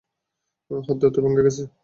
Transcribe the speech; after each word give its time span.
হাত 0.71 0.95
ধরতেই 1.01 1.21
ভাইঙা 1.23 1.41
গেসে। 1.45 1.63